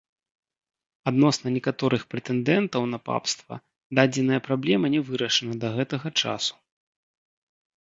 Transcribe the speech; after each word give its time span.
Адносна 1.11 1.47
некаторых 1.57 2.01
прэтэндэнтаў 2.13 2.83
на 2.95 2.99
папства 3.11 3.53
дадзеная 4.01 4.41
праблема 4.49 4.93
не 4.97 5.01
вырашана 5.13 5.53
да 5.67 5.75
гэтага 5.79 6.07
часу. 6.25 6.53